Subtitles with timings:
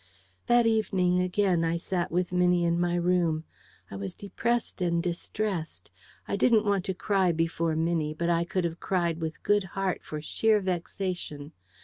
[0.47, 3.43] That evening again, I sat with Minnie in my room.
[3.91, 5.91] I was depressed and distressed.
[6.27, 10.01] I didn't want to cry before Minnie, but I could have cried with good heart
[10.03, 11.51] for sheer vexation.